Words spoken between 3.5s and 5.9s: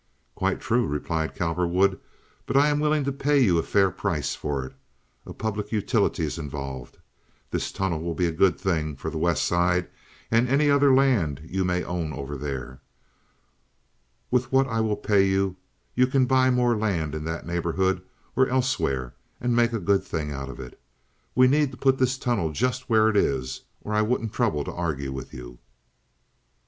a fair price for it. A public